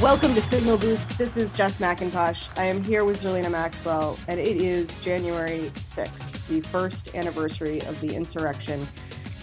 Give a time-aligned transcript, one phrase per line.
[0.00, 1.18] Welcome to Signal Boost.
[1.18, 2.48] This is Jess McIntosh.
[2.58, 8.00] I am here with Zerlina Maxwell, and it is January 6th, the first anniversary of
[8.00, 8.80] the insurrection.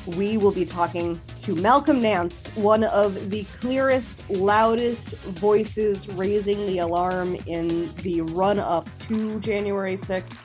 [0.08, 6.80] We will be talking to Malcolm Nance, one of the clearest, loudest voices raising the
[6.80, 10.41] alarm in the run up to January 6th,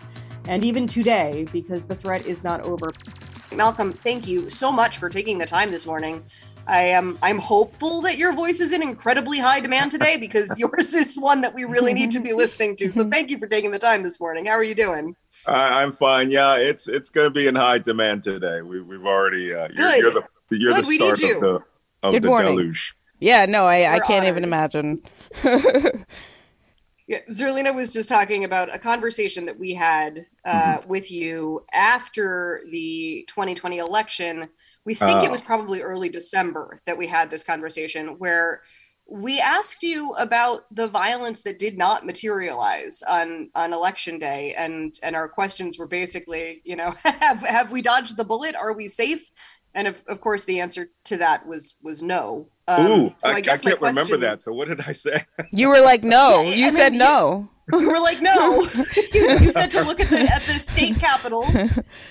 [0.47, 2.91] and even today, because the threat is not over.
[3.57, 6.23] Malcolm, thank you so much for taking the time this morning
[6.67, 10.95] I am I'm hopeful that your voice is in incredibly high demand today because yours
[10.95, 12.93] is one that we really need to be listening to.
[12.93, 14.47] So thank you for taking the time this morning.
[14.47, 15.17] How are you doing?
[15.47, 16.31] I'm fine.
[16.31, 18.63] Yeah, it's it's going to be in high demand today.
[18.63, 20.85] We, we've already uh, you're, you're the you're Good.
[20.85, 21.61] the start of the
[22.03, 22.57] of Good the morning.
[22.57, 22.95] deluge.
[23.19, 24.29] Yeah, no, I, I We're can't honored.
[24.29, 25.03] even imagine.
[27.09, 32.63] Yeah, Zerlina was just talking about a conversation that we had uh, with you after
[32.71, 34.49] the 2020 election.
[34.85, 35.25] We think Oh.
[35.25, 38.63] it was probably early December that we had this conversation where
[39.07, 44.99] we asked you about the violence that did not materialize on on election day and
[45.03, 48.87] and our questions were basically you know have have we dodged the bullet are we
[48.87, 49.31] safe
[49.75, 53.35] and of, of course the answer to that was was no Um, Ooh, so I,
[53.35, 54.41] I, guess my can't remember that.
[54.41, 55.27] So what did I say?
[55.53, 56.43] You were like, no.
[56.61, 57.49] You I said mean, no.
[57.73, 58.63] were like, no.
[59.13, 61.55] you, you said to look at the at the state capitals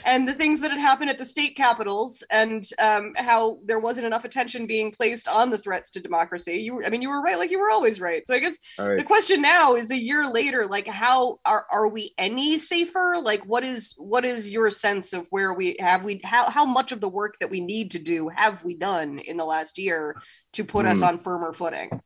[0.06, 4.06] and the things that had happened at the state capitals and um, how there wasn't
[4.06, 6.54] enough attention being placed on the threats to democracy.
[6.62, 8.26] You were, I mean, you were right, like you were always right.
[8.26, 11.88] So I guess All the question now is a year later, like how are are
[11.88, 13.16] we any safer?
[13.22, 16.92] Like what is what is your sense of where we have we how how much
[16.92, 20.16] of the work that we need to do have we done in the last year
[20.54, 21.06] to put us Hmm.
[21.08, 22.02] on firmer footing?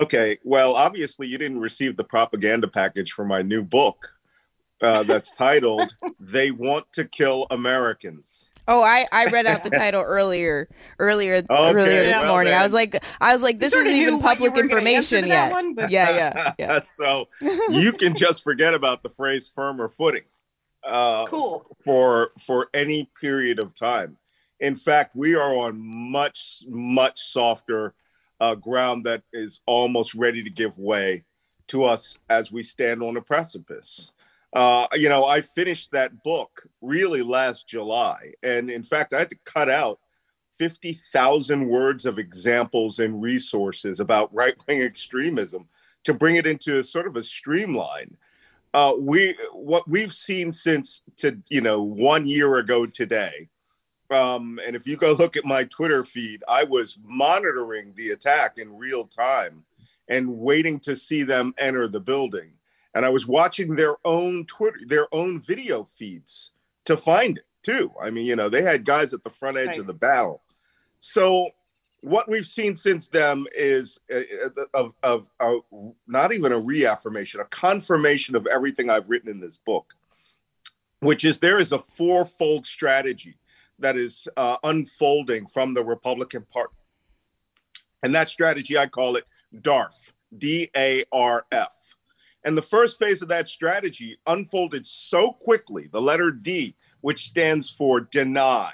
[0.00, 0.38] Okay.
[0.44, 4.14] Well, obviously you didn't receive the propaganda package for my new book.
[4.80, 10.00] Uh, that's titled "They Want to Kill Americans." Oh, I, I read out the title
[10.06, 10.68] earlier,
[11.00, 12.54] earlier, Okay, earlier this well morning.
[12.54, 15.16] I was like, I was like, this Sort of isn't even public were gonna answer
[15.16, 15.50] information yet.
[15.52, 16.80] one, but- Yeah, yeah, yeah.
[16.82, 17.28] so
[17.70, 20.22] you can just forget about the phrase "firmer footing."
[20.82, 21.66] Uh, Cool.
[21.84, 24.16] for for any period of time.
[24.60, 27.94] In fact, we are on much much softer
[28.40, 31.24] uh, ground that is almost ready to give way
[31.68, 34.10] to us as we stand on a precipice.
[34.52, 39.30] Uh, you know, I finished that book really last July, and in fact, I had
[39.30, 40.00] to cut out
[40.58, 45.68] fifty thousand words of examples and resources about right wing extremism
[46.04, 48.16] to bring it into sort of a streamline
[48.72, 53.48] uh, we what we've seen since to you know one year ago today
[54.10, 58.58] um, and if you go look at my twitter feed i was monitoring the attack
[58.58, 59.64] in real time
[60.08, 62.50] and waiting to see them enter the building.
[62.94, 66.50] And i was watching their own twitter their own video feeds
[66.86, 67.92] to find it too.
[68.00, 69.78] I mean you know they had guys at the front edge Right.
[69.78, 70.42] of the battle
[71.00, 71.50] so
[72.02, 73.98] what we've seen since them is
[74.74, 75.64] of, of, of
[76.06, 79.94] not even a reaffirmation, a confirmation of everything I've written in this book,
[81.00, 83.36] which is there is a fourfold strategy
[83.80, 86.74] that is uh, unfolding from the Republican Party.
[88.02, 89.24] And that strategy, I call it
[89.60, 91.74] DARF, D A R F.
[92.44, 97.68] And the first phase of that strategy unfolded so quickly, the letter D, which stands
[97.68, 98.72] for deny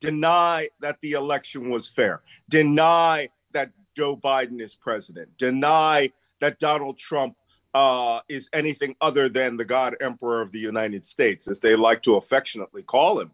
[0.00, 6.10] deny that the election was fair, deny that Joe Biden is president, deny
[6.40, 7.36] that Donald Trump
[7.72, 12.02] uh, is anything other than the God Emperor of the United States, as they like
[12.02, 13.30] to affectionately call him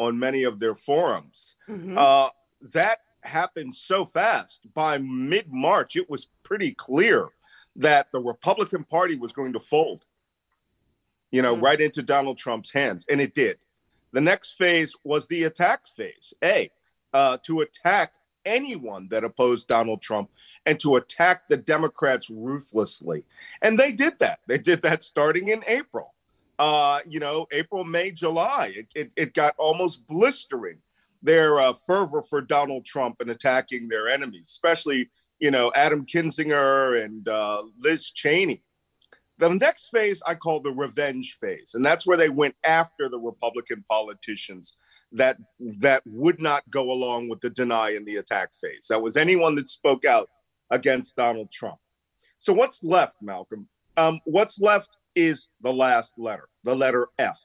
[0.00, 1.56] on many of their forums.
[1.68, 1.96] Mhm.
[1.96, 2.30] Uh,
[2.72, 4.72] that happened so fast.
[4.72, 7.28] By mid March, it was pretty clear
[7.76, 10.06] that the Republican Party was going to fold,
[11.30, 11.62] you know, Mhm.
[11.62, 13.04] right into Donald Trump's hands.
[13.10, 13.58] And it did.
[14.12, 16.32] The next phase was the attack phase.
[16.42, 16.70] A,
[17.12, 18.14] uh, to attack
[18.46, 20.30] anyone that opposed Donald Trump
[20.64, 23.24] and to attack the Democrats ruthlessly.
[23.60, 24.40] And they did that.
[24.46, 26.14] They did that starting in April.
[26.60, 28.74] Uh, you know, April, May, July.
[28.76, 30.76] It, it, it got almost blistering
[31.22, 35.08] their uh, fervor for Donald Trump and attacking their enemies, especially,
[35.38, 38.62] you know, Adam Kinzinger and uh, Liz Cheney.
[39.38, 43.18] The next phase I call the revenge phase, and that's where they went after the
[43.18, 44.76] Republican politicians
[45.12, 45.38] that
[45.78, 48.88] that would not go along with the deny and the attack phase.
[48.90, 50.28] That was anyone that spoke out
[50.70, 51.78] against Donald Trump.
[52.38, 53.66] So what's left, Malcolm?
[53.96, 57.40] Um, what's left is the last letter, the letter F.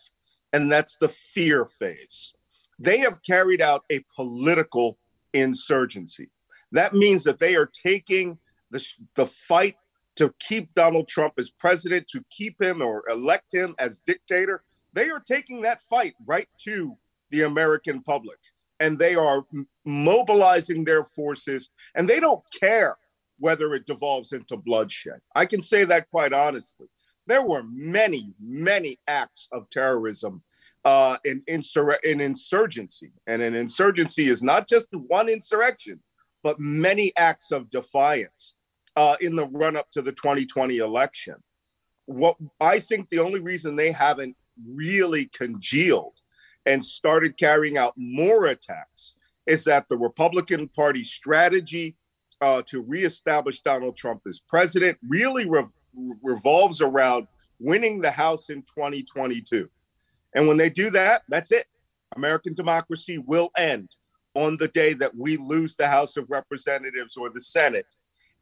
[0.54, 2.34] and that's the fear phase.
[2.80, 4.98] They have carried out a political
[5.34, 6.30] insurgency.
[6.72, 8.38] That means that they are taking
[8.72, 8.86] the,
[9.16, 9.76] the fight
[10.18, 14.64] to keep Donald Trump as president, to keep him or elect him as dictator.
[14.94, 16.98] They are taking that fight right to
[17.32, 18.40] the American public
[18.80, 19.44] and they are
[19.86, 22.98] mobilizing their forces and they don't care
[23.40, 25.20] whether it devolves into bloodshed.
[25.36, 26.88] I can say that quite honestly.
[27.28, 30.44] There were many, many acts of terrorism
[30.84, 33.12] uh, in, insur- in insurgency.
[33.28, 36.00] And an insurgency is not just one insurrection,
[36.44, 38.54] but many acts of defiance
[38.96, 41.36] uh, in the run up to the 2020 election.
[42.06, 46.14] What I think the only reason they haven't really congealed
[46.68, 49.14] and started carrying out more attacks
[49.48, 51.96] is that the Republican Party strategy
[52.42, 55.66] uh, to reestablish Donald Trump as president really re-
[56.22, 57.28] revolves around
[57.60, 59.70] winning the House in 2022.
[60.36, 61.66] And when they do that, that's it.
[62.16, 63.90] American democracy will end
[64.34, 67.86] on the day that we lose the House of Representatives or the Senate.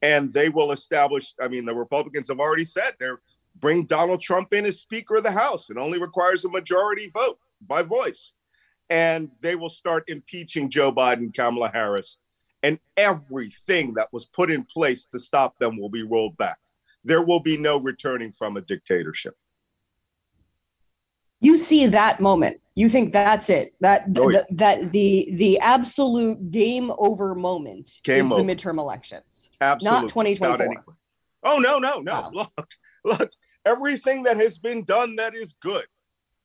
[0.02, 3.20] And they will establish, I mean, the Republicans have already said they're
[3.56, 5.70] bring Donald Trump in as Speaker of the House.
[5.70, 8.34] It only requires a majority vote by voice.
[8.90, 12.18] And they will start impeaching Joe Biden, Kamala Harris,
[12.62, 16.58] and everything that was put in place to stop them will be rolled back.
[17.04, 19.36] There will be no returning from a dictatorship.
[21.42, 22.62] You see that moment.
[22.76, 23.76] You think that's it.
[23.82, 24.44] That oh, yeah.
[24.52, 28.42] that the the absolute game over moment game is over.
[28.42, 29.52] the midterm elections.
[29.62, 30.02] Absolutely.
[30.02, 30.96] Not 2024.
[31.44, 32.32] Oh no, no, no.
[32.34, 32.52] Wow.
[32.58, 32.72] Look,
[33.04, 33.32] look,
[33.66, 35.86] everything that has been done that is good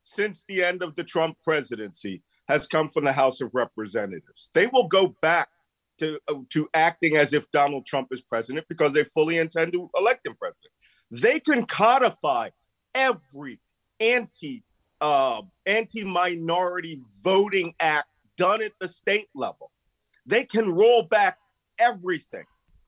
[0.02, 4.50] since the end of the Trump presidency has come from the House of Representatives.
[4.54, 5.48] They will go back
[5.98, 9.90] to, uh, to acting as if Donald Trump is president because they fully intend to
[9.96, 10.72] elect him president.
[11.10, 12.50] They can codify
[12.94, 13.60] every
[14.00, 14.64] anti
[15.00, 19.70] uh, anti minority voting act done at the state level.
[20.26, 21.38] They can roll back
[21.78, 22.44] everything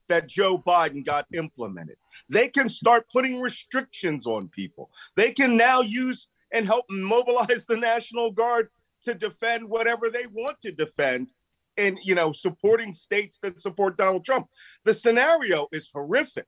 [0.09, 1.95] that Joe Biden got implemented.
[2.27, 4.91] They can start putting restrictions on people.
[5.15, 8.69] They can now use and help mobilize the National Guard
[9.03, 11.31] to defend whatever they want to defend
[11.77, 14.47] and you know supporting states that support Donald Trump.
[14.85, 16.47] The scenario is horrific.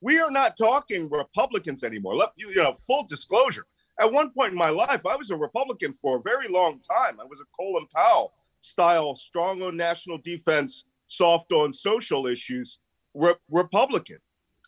[0.00, 2.16] We are not talking Republicans anymore.
[2.16, 3.66] Let you know full disclosure.
[4.00, 7.18] At one point in my life, I was a Republican for a very long time.
[7.20, 12.78] I was a Colin Powell style, strong on national defense, soft on social issues,
[13.14, 14.18] re- Republican.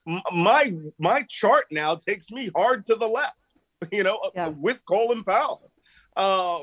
[0.08, 3.38] M- my my chart now takes me hard to the left.
[3.92, 4.48] you know, yeah.
[4.48, 5.70] with Colin Powell.
[6.16, 6.60] Uh,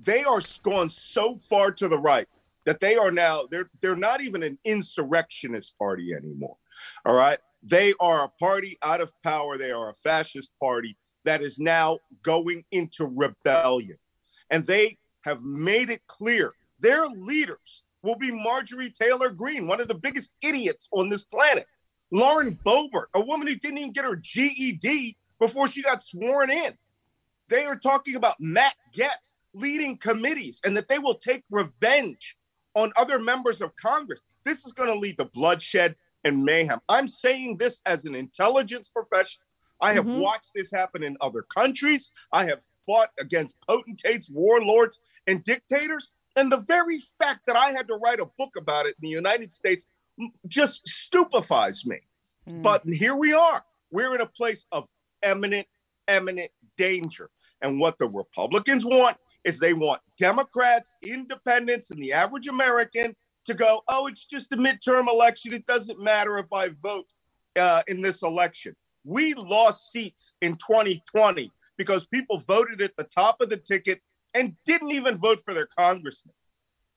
[0.00, 2.26] they are gone so far to the right
[2.66, 6.56] that they are now they're they're not even an insurrectionist party anymore.
[7.06, 7.38] All right.
[7.62, 9.56] They are a party out of power.
[9.56, 13.96] They are a fascist party that is now going into rebellion.
[14.50, 19.88] And they have made it clear their leaders will be Marjorie Taylor Greene, one of
[19.88, 21.66] the biggest idiots on this planet.
[22.12, 26.74] Lauren Boebert, a woman who didn't even get her GED before she got sworn in.
[27.48, 32.36] They are talking about Matt Gaetz leading committees and that they will take revenge
[32.76, 34.20] on other members of Congress.
[34.44, 36.78] This is going to lead to bloodshed and mayhem.
[36.88, 39.42] I'm saying this as an intelligence professional.
[39.80, 40.20] I have mm-hmm.
[40.20, 42.12] watched this happen in other countries.
[42.32, 46.10] I have fought against potentates, warlords, and dictators.
[46.36, 49.08] And the very fact that I had to write a book about it in the
[49.08, 49.86] United States
[50.46, 52.00] just stupefies me.
[52.48, 52.62] Mm.
[52.62, 53.64] But here we are.
[53.90, 54.86] We're in a place of
[55.22, 55.66] eminent,
[56.08, 57.30] eminent danger.
[57.62, 59.16] And what the Republicans want
[59.46, 63.14] is they want Democrats, independents, and the average American
[63.46, 65.54] to go, oh, it's just a midterm election.
[65.54, 67.06] It doesn't matter if I vote
[67.58, 68.74] uh, in this election.
[69.04, 74.00] We lost seats in 2020 because people voted at the top of the ticket
[74.34, 76.34] and didn't even vote for their congressman,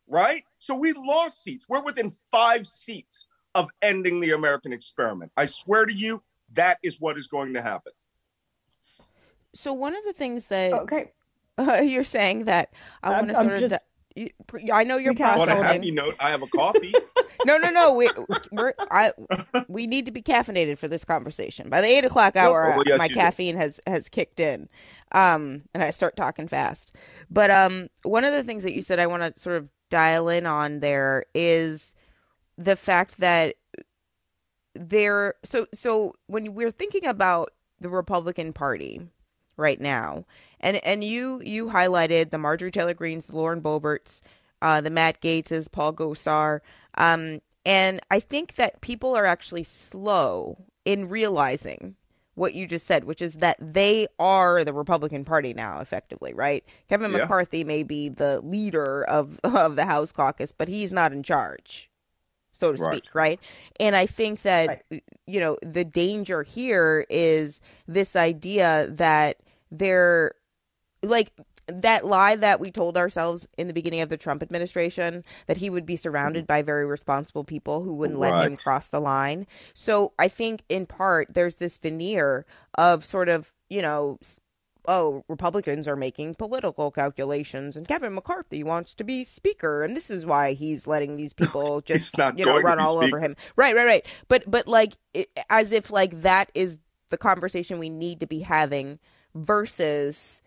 [0.07, 0.43] right?
[0.57, 1.65] So we lost seats.
[1.69, 5.31] We're within five seats of ending the American experiment.
[5.37, 7.93] I swear to you, that is what is going to happen.
[9.53, 11.11] So one of the things that okay,
[11.59, 12.73] uh, you're saying that
[13.03, 13.59] I want to sort of.
[13.59, 13.83] Just,
[14.73, 15.57] I know you're processing.
[15.57, 16.93] On a happy note, I have a coffee.
[17.45, 17.93] no, no, no.
[17.93, 18.09] We
[18.51, 19.11] we're, I
[19.67, 21.69] we need to be caffeinated for this conversation.
[21.69, 23.59] By the eight o'clock hour, oh, yes, my caffeine do.
[23.61, 24.67] has has kicked in,
[25.11, 26.95] um, and I start talking fast.
[27.29, 30.27] But um, one of the things that you said I want to sort of dial
[30.27, 31.93] in on there is
[32.57, 33.55] the fact that
[34.73, 35.35] there.
[35.45, 39.01] So so when we're thinking about the Republican Party
[39.59, 40.25] right now.
[40.59, 44.21] And and you you highlighted the Marjorie Taylor Greenes, the Lauren Boeberts,
[44.61, 46.59] uh, the Matt Gaetzes, Paul Gosar.
[46.95, 51.95] Um, and I think that people are actually slow in realizing
[52.39, 56.63] what you just said, which is that they are the Republican Party now, effectively, right?
[56.87, 57.19] Kevin yeah.
[57.19, 61.89] McCarthy may be the leader of of the House caucus, but he's not in charge,
[62.53, 62.97] so to right.
[62.97, 63.39] speak, right?
[63.79, 65.03] And I think that right.
[65.27, 69.37] you know the danger here is this idea that
[69.69, 70.33] they're
[71.03, 71.31] like
[71.67, 75.69] that lie that we told ourselves in the beginning of the Trump administration that he
[75.69, 78.33] would be surrounded by very responsible people who wouldn't right.
[78.33, 79.45] let him cross the line.
[79.73, 84.19] So I think in part there's this veneer of sort of, you know,
[84.87, 90.09] oh, Republicans are making political calculations and Kevin McCarthy wants to be speaker and this
[90.09, 93.17] is why he's letting these people just you know run all speaker.
[93.17, 93.35] over him.
[93.55, 94.05] Right, right, right.
[94.27, 96.79] But but like it, as if like that is
[97.09, 98.99] the conversation we need to be having
[99.35, 100.41] versus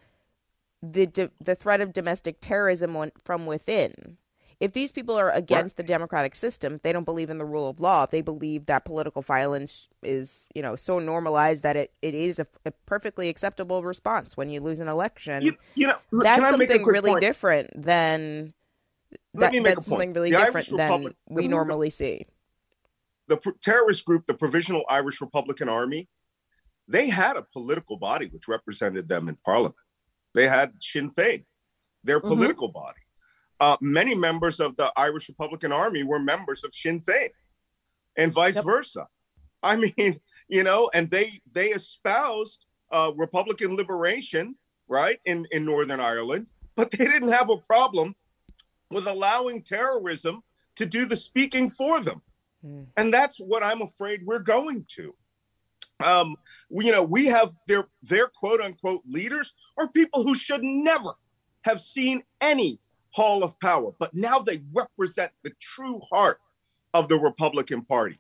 [0.82, 4.18] the the threat of domestic terrorism from within.
[4.60, 7.80] If these people are against the democratic system, they don't believe in the rule of
[7.80, 8.04] law.
[8.04, 12.38] If they believe that political violence is, you know, so normalized that it, it is
[12.38, 15.42] a, a perfectly acceptable response when you lose an election.
[15.42, 17.22] You, you know, that's something really point?
[17.22, 18.54] different than
[19.34, 22.26] that, that's something really the different Irish than Republic, we normally see.
[23.26, 26.08] The terrorist group, the Provisional Irish Republican Army,
[26.86, 29.74] they had a political body which represented them in parliament.
[30.34, 31.44] They had Sinn Féin,
[32.04, 32.28] their mm-hmm.
[32.28, 33.00] political body.
[33.60, 37.28] Uh, many members of the Irish Republican Army were members of Sinn Féin,
[38.16, 38.64] and vice yep.
[38.64, 39.06] versa.
[39.62, 44.56] I mean, you know, and they they espoused uh, Republican liberation,
[44.88, 46.46] right, in in Northern Ireland,
[46.76, 48.14] but they didn't have a problem
[48.90, 50.42] with allowing terrorism
[50.76, 52.20] to do the speaking for them.
[52.64, 52.86] Mm.
[52.96, 55.14] And that's what I'm afraid we're going to.
[56.02, 56.36] Um,
[56.70, 61.12] we, you know, we have their their quote unquote leaders are people who should never
[61.62, 62.80] have seen any
[63.10, 66.38] hall of power, but now they represent the true heart
[66.94, 68.18] of the Republican Party.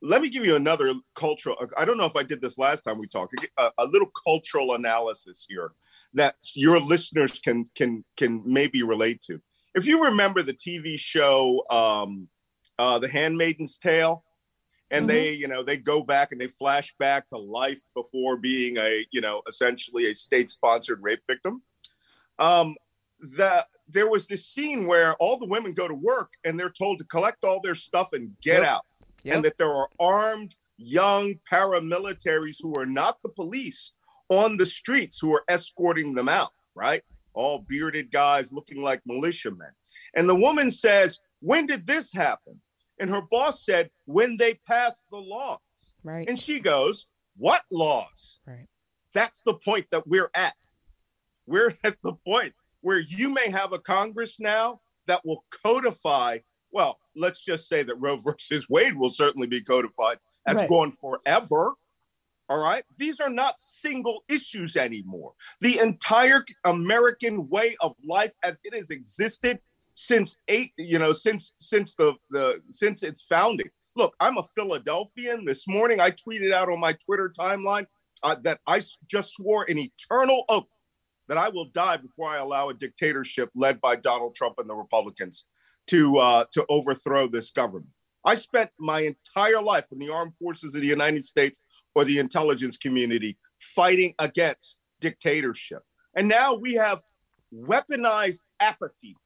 [0.00, 1.56] Let me give you another cultural.
[1.76, 3.34] I don't know if I did this last time we talked.
[3.56, 5.72] A, a little cultural analysis here
[6.14, 9.40] that your listeners can can can maybe relate to.
[9.74, 12.28] If you remember the TV show um,
[12.78, 14.24] uh, "The Handmaid's Tale,"
[14.90, 15.08] and mm-hmm.
[15.08, 19.06] they you know they go back and they flash back to life before being a
[19.10, 21.62] you know essentially a state sponsored rape victim
[22.38, 22.74] um
[23.20, 26.98] that there was this scene where all the women go to work and they're told
[26.98, 28.70] to collect all their stuff and get yep.
[28.70, 28.86] out
[29.24, 29.34] yep.
[29.34, 33.92] and that there are armed young paramilitaries who are not the police
[34.28, 37.02] on the streets who are escorting them out right
[37.34, 39.70] all bearded guys looking like militiamen
[40.14, 42.60] and the woman says when did this happen
[43.00, 45.60] and her boss said, when they passed the laws.
[46.02, 46.28] Right.
[46.28, 48.40] And she goes, What laws?
[48.46, 48.66] Right.
[49.14, 50.54] That's the point that we're at.
[51.46, 56.38] We're at the point where you may have a Congress now that will codify.
[56.70, 60.68] Well, let's just say that Roe versus Wade will certainly be codified as right.
[60.68, 61.74] going forever.
[62.50, 62.84] All right.
[62.96, 65.32] These are not single issues anymore.
[65.60, 69.60] The entire American way of life as it has existed
[69.98, 73.68] since eight, you know, since since the the since its founding.
[73.96, 75.44] Look, I'm a Philadelphian.
[75.44, 77.86] This morning, I tweeted out on my Twitter timeline
[78.22, 80.70] uh, that I just swore an eternal oath
[81.26, 84.74] that I will die before I allow a dictatorship led by Donald Trump and the
[84.74, 85.46] Republicans
[85.88, 87.90] to uh, to overthrow this government.
[88.24, 91.62] I spent my entire life in the armed forces of the United States
[91.94, 95.82] or the intelligence community fighting against dictatorship.
[96.14, 97.02] And now we have
[97.52, 99.16] weaponized apathy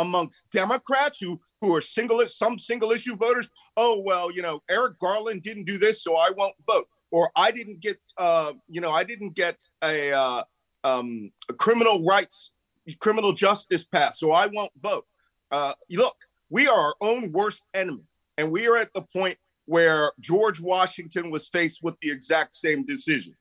[0.00, 3.48] amongst Democrats who who are single some single issue voters.
[3.76, 6.86] Oh well, you know Merrick Garland didn't do this, so I won't vote.
[7.10, 10.42] Or I didn't get uh, you know I didn't get a, uh,
[10.84, 12.52] um, a criminal rights
[13.00, 15.06] criminal justice passed, so I won't vote.
[15.50, 16.16] Uh, look,
[16.48, 18.04] we are our own worst enemy,
[18.38, 22.84] and we are at the point where George Washington was faced with the exact same
[22.84, 23.36] decision.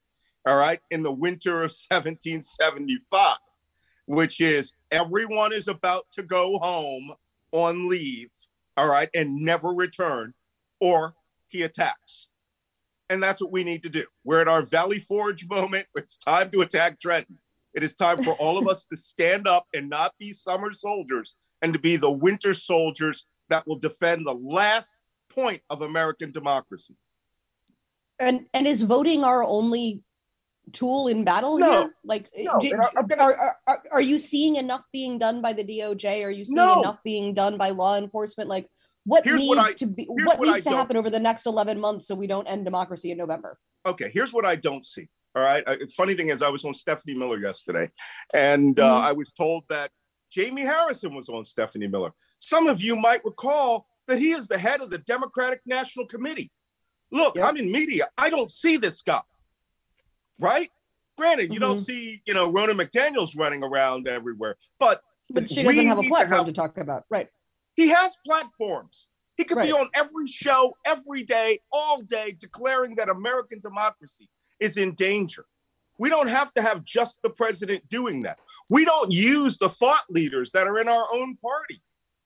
[0.45, 3.37] All right, in the winter of 1775
[4.09, 7.13] which is everyone is about to go home
[7.51, 8.31] on leave,
[8.75, 10.33] all right, and never return,
[10.79, 11.13] or
[11.47, 12.27] he attacks.
[13.11, 14.05] And that's what we need to do.
[14.23, 15.85] We're at our Valley Forge moment.
[15.95, 17.37] It's time to attack Trenton.
[17.75, 21.35] It is time for all of us to stand up and not be summer soldiers
[21.61, 24.91] and to be the winter soldiers that will defend the last
[25.29, 26.95] point of American democracy.
[28.19, 30.01] And and is voting our only
[30.71, 31.95] tool in battle no, here?
[32.03, 33.23] Like, no, do, gonna...
[33.23, 36.25] are, are, are you seeing enough being done by the DOJ?
[36.25, 36.81] Are you seeing no.
[36.81, 38.49] enough being done by law enforcement?
[38.49, 38.67] Like,
[39.05, 40.05] what here's needs what I, to be?
[40.05, 42.65] What, what needs I to happen over the next eleven months so we don't end
[42.65, 43.57] democracy in November?
[43.85, 45.07] Okay, here's what I don't see.
[45.35, 47.89] All right, uh, the funny thing is, I was on Stephanie Miller yesterday,
[48.33, 49.07] and uh, mm-hmm.
[49.07, 49.91] I was told that
[50.31, 52.11] Jamie Harrison was on Stephanie Miller.
[52.39, 56.51] Some of you might recall that he is the head of the Democratic National Committee.
[57.11, 57.45] Look, yep.
[57.45, 58.07] I'm in media.
[58.17, 59.21] I don't see this guy.
[60.39, 60.69] Right?
[61.17, 61.69] Granted, you mm-hmm.
[61.69, 66.03] don't see, you know, Ronna McDaniel's running around everywhere, but but she doesn't have a
[66.03, 67.27] platform to, have, to, talk about, right?
[67.75, 69.09] He has platforms.
[69.37, 69.67] He could right.
[69.67, 74.29] be on every show, every day, all day, declaring that American democracy
[74.59, 75.45] is in danger.
[75.97, 78.39] We don't have to have just the president doing that.
[78.69, 81.81] We don't use the thought leaders that are in our own party.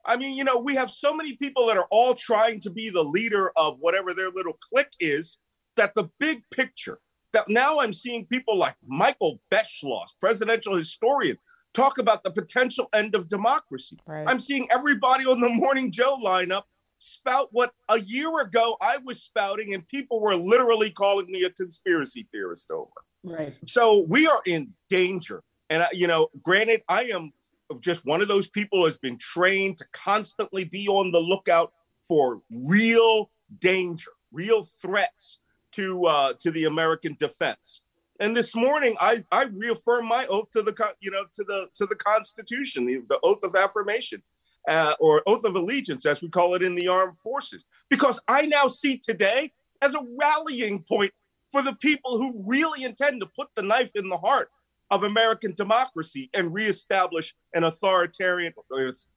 [0.06, 2.90] I mean, you know, we have so many people that are all trying to be
[2.90, 5.38] the leader of whatever their little clique is
[5.76, 7.00] that the big picture,
[7.34, 11.38] that now I'm seeing people like Michael Beschloss, presidential historian,
[11.74, 13.98] talk about the potential end of democracy.
[14.06, 14.24] Right.
[14.28, 16.64] I'm seeing everybody on the Morning Joe lineup
[16.98, 21.50] spout what a year ago I was spouting, and people were literally calling me a
[21.50, 22.92] conspiracy theorist over.
[23.24, 23.56] Right.
[23.66, 25.44] So we are in danger.
[25.70, 27.34] And, you know, granted, I am
[27.80, 31.74] just one of those people who has been trained to constantly be on the lookout
[32.08, 35.40] for real danger, real threats
[35.76, 37.82] to uh, to the American defense.
[38.20, 41.86] And this morning, I, I reaffirm my oath to the you know to the to
[41.86, 44.22] the Constitution, the, the oath of affirmation,
[44.68, 48.46] uh, or oath of allegiance, as we call it in the armed forces, because I
[48.46, 49.52] now see today
[49.82, 51.12] as a rallying point
[51.52, 54.50] for the people who really intend to put the knife in the heart
[54.90, 58.54] of American democracy and reestablish an authoritarian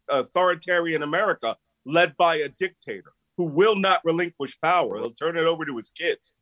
[0.08, 4.98] authoritarian America led by a dictator who will not relinquish power.
[4.98, 6.32] He'll turn it over to his kids.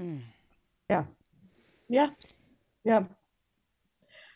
[0.00, 0.20] Mm.
[0.88, 1.04] Yeah.
[1.88, 2.10] Yeah.
[2.84, 3.04] Yeah.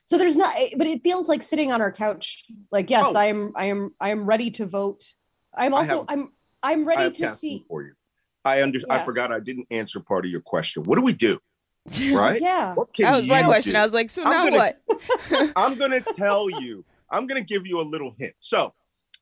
[0.06, 3.16] So there's not but it feels like sitting on our couch like yes, oh.
[3.16, 5.14] I am I am I am ready to vote.
[5.56, 7.92] I'm also have, I'm I'm ready to see for you.
[8.44, 8.84] I under yeah.
[8.90, 10.82] I forgot I didn't answer part of your question.
[10.84, 11.38] What do we do?
[12.12, 12.40] Right?
[12.40, 12.74] yeah.
[12.98, 13.74] that was my question.
[13.74, 13.78] Do?
[13.78, 15.52] I was like, so now gonna, what?
[15.56, 16.82] I'm gonna tell you.
[17.10, 18.32] I'm gonna give you a little hint.
[18.40, 18.72] So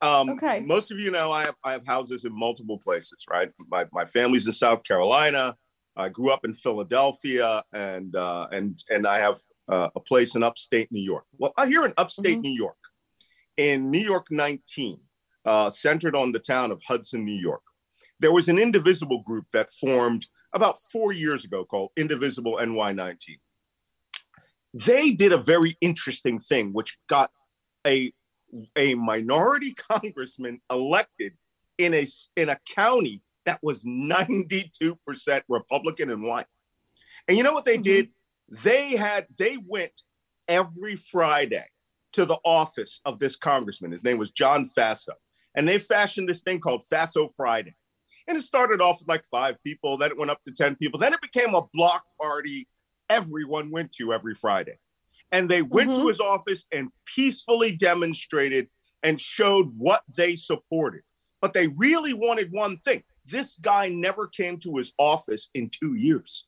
[0.00, 0.60] um, okay.
[0.60, 3.50] Most of you know I have I have houses in multiple places, right?
[3.68, 5.56] My my family's in South Carolina.
[5.96, 10.42] I grew up in Philadelphia, and uh, and and I have uh, a place in
[10.42, 11.24] upstate New York.
[11.38, 12.42] Well, here in upstate mm-hmm.
[12.42, 12.78] New York,
[13.56, 14.98] in New York 19,
[15.44, 17.62] uh, centered on the town of Hudson, New York,
[18.20, 23.38] there was an indivisible group that formed about four years ago called Indivisible NY19.
[24.74, 27.30] They did a very interesting thing, which got
[27.86, 28.12] a
[28.76, 31.32] a minority congressman elected
[31.78, 34.96] in a in a county that was 92%
[35.48, 36.46] Republican and white.
[37.28, 37.82] And you know what they mm-hmm.
[37.82, 38.08] did?
[38.48, 39.92] They had they went
[40.48, 41.64] every Friday
[42.12, 43.92] to the office of this congressman.
[43.92, 45.14] His name was John Faso.
[45.54, 47.74] And they fashioned this thing called Faso Friday.
[48.28, 50.98] And it started off with like five people, then it went up to 10 people.
[50.98, 52.68] Then it became a block party
[53.10, 54.78] everyone went to every Friday.
[55.32, 56.02] And they went mm-hmm.
[56.02, 58.68] to his office and peacefully demonstrated
[59.02, 61.02] and showed what they supported.
[61.40, 65.94] But they really wanted one thing this guy never came to his office in two
[65.94, 66.46] years.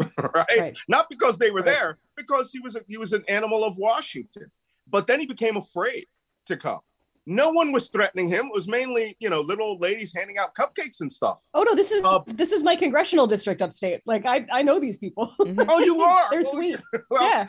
[0.34, 0.46] right?
[0.58, 0.78] right?
[0.88, 1.66] Not because they were right.
[1.66, 4.50] there, because he was a, he was an animal of Washington.
[4.88, 6.06] But then he became afraid
[6.46, 6.80] to come.
[7.26, 8.46] No one was threatening him.
[8.46, 11.42] It was mainly, you know, little old ladies handing out cupcakes and stuff.
[11.54, 14.00] Oh no, this is uh, this is my congressional district upstate.
[14.06, 15.32] Like I I know these people.
[15.40, 16.30] oh, you are.
[16.30, 16.80] They're sweet.
[17.10, 17.48] well, yeah.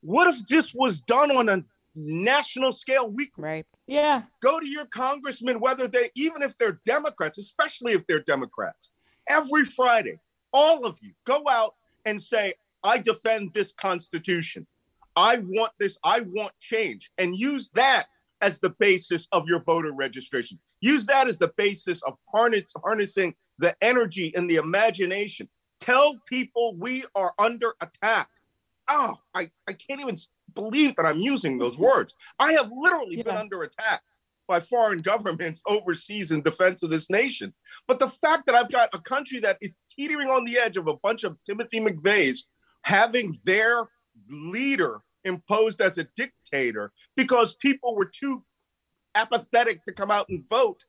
[0.00, 1.62] What if this was done on a
[1.94, 3.44] national scale weekly?
[3.44, 3.66] Right.
[3.86, 4.22] Yeah.
[4.40, 8.90] Go to your congressman, whether they even if they're Democrats, especially if they're Democrats,
[9.28, 10.18] every Friday,
[10.52, 14.66] all of you go out and say, I defend this constitution.
[15.14, 17.10] I want this, I want change.
[17.18, 18.06] And use that
[18.40, 20.58] as the basis of your voter registration.
[20.80, 25.48] Use that as the basis of harness, harnessing the energy and the imagination.
[25.80, 28.28] Tell people we are under attack.
[28.88, 30.16] Oh, I, I can't even
[30.54, 32.14] believe that I'm using those words.
[32.38, 33.24] I have literally yeah.
[33.24, 34.02] been under attack
[34.48, 37.52] by foreign governments overseas in defense of this nation.
[37.86, 40.88] But the fact that I've got a country that is teetering on the edge of
[40.88, 42.40] a bunch of Timothy McVeighs
[42.82, 43.88] having their
[44.28, 48.44] leader imposed as a dictator because people were too
[49.14, 50.82] apathetic to come out and vote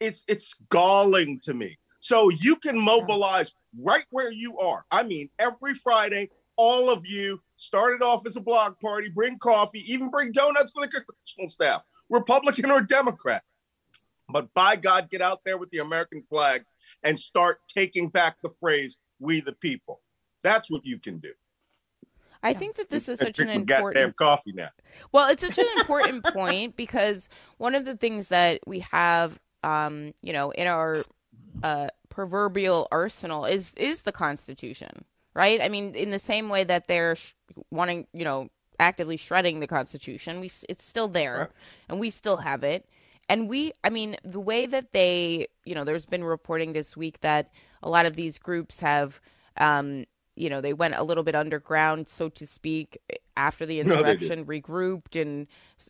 [0.00, 5.28] it's it's galling to me so you can mobilize right where you are i mean
[5.38, 6.28] every friday
[6.58, 10.82] all of you started off as a block party bring coffee even bring donuts for
[10.82, 13.42] the congressional staff republican or democrat.
[14.28, 16.64] But by god get out there with the american flag
[17.02, 20.00] and start taking back the phrase we the people.
[20.42, 21.32] That's what you can do.
[22.42, 24.70] I think that this is such an important coffee now.
[25.10, 30.12] Well, it's such an important point because one of the things that we have, um,
[30.22, 31.02] you know, in our
[31.62, 35.04] uh, proverbial arsenal is is the Constitution,
[35.38, 35.62] right?
[35.62, 37.32] I mean, in the same way that they're sh-
[37.70, 38.48] wanting, you know,
[38.80, 41.50] actively shredding the Constitution, we it's still there, right.
[41.88, 42.88] and we still have it.
[43.28, 47.20] And we, I mean, the way that they, you know, there's been reporting this week
[47.20, 47.52] that
[47.84, 49.20] a lot of these groups have
[49.58, 52.98] um, you know they went a little bit underground, so to speak,
[53.36, 55.46] after the insurrection, no, regrouped and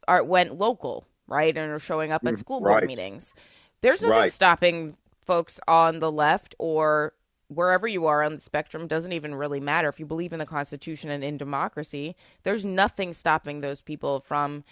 [0.07, 2.87] are, went local, right, and are showing up at mm, school board right.
[2.87, 3.33] meetings.
[3.81, 4.33] There's nothing right.
[4.33, 7.15] stopping folks on the left or
[7.49, 9.89] wherever you are on the spectrum doesn't even really matter.
[9.89, 14.65] If you believe in the constitution and in democracy there's nothing stopping those people from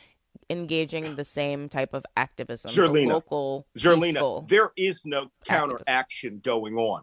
[0.51, 2.71] engaging in the same type of activism.
[2.71, 7.03] Zerlina, local Zerlina, there is no counteraction going on.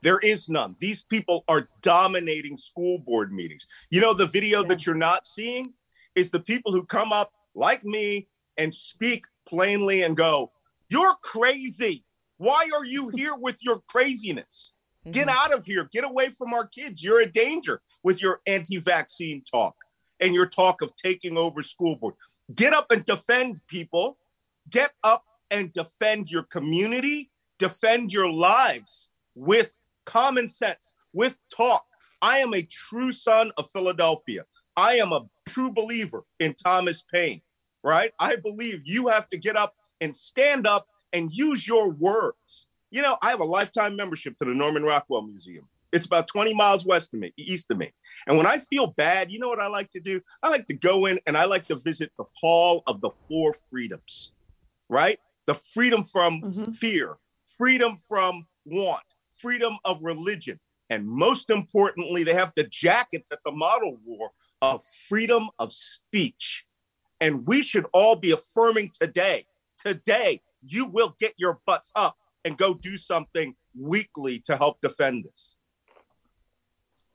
[0.00, 0.74] There is none.
[0.80, 3.66] These people are dominating school board meetings.
[3.90, 4.68] You know the video yeah.
[4.68, 5.72] that you're not seeing
[6.14, 10.50] is the people who come up like me and speak plainly and go
[10.92, 12.04] you're crazy.
[12.36, 14.71] Why are you here with your craziness?
[15.04, 15.12] Mm-hmm.
[15.12, 15.88] Get out of here.
[15.92, 17.02] Get away from our kids.
[17.02, 19.74] You're a danger with your anti vaccine talk
[20.20, 22.14] and your talk of taking over school board.
[22.54, 24.18] Get up and defend people.
[24.70, 27.30] Get up and defend your community.
[27.58, 31.84] Defend your lives with common sense, with talk.
[32.20, 34.44] I am a true son of Philadelphia.
[34.76, 37.42] I am a true believer in Thomas Paine,
[37.82, 38.12] right?
[38.18, 42.66] I believe you have to get up and stand up and use your words.
[42.92, 45.66] You know, I have a lifetime membership to the Norman Rockwell Museum.
[45.94, 47.90] It's about 20 miles west of me, east of me.
[48.26, 50.20] And when I feel bad, you know what I like to do?
[50.42, 53.54] I like to go in and I like to visit the Hall of the Four
[53.70, 54.32] Freedoms,
[54.90, 55.18] right?
[55.46, 56.70] The freedom from mm-hmm.
[56.72, 57.16] fear,
[57.56, 59.04] freedom from want,
[59.36, 60.60] freedom of religion.
[60.90, 66.66] And most importantly, they have the jacket that the model wore of freedom of speech.
[67.22, 69.46] And we should all be affirming today,
[69.78, 75.26] today, you will get your butts up and go do something weekly to help defend
[75.32, 75.54] us.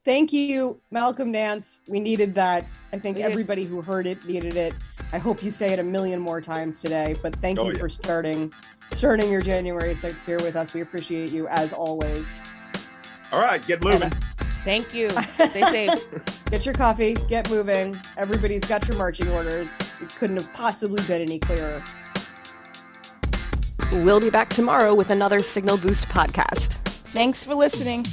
[0.04, 1.80] Thank you, Malcolm Nance.
[1.86, 2.64] We needed that.
[2.92, 4.74] I think everybody who heard it needed it.
[5.12, 7.14] I hope you say it a million more times today.
[7.22, 7.78] But thank oh, you yeah.
[7.78, 8.52] for starting
[8.94, 10.72] starting your January 6th here with us.
[10.72, 12.40] We appreciate you as always.
[13.32, 14.04] All right, get moving.
[14.04, 14.24] And,
[14.64, 15.10] thank you.
[15.10, 16.06] Stay safe.
[16.50, 18.00] get your coffee, get moving.
[18.16, 19.76] Everybody's got your marching orders.
[20.00, 21.82] It couldn't have possibly been any clearer.
[23.92, 26.74] We'll be back tomorrow with another Signal Boost podcast.
[27.08, 28.04] Thanks for listening.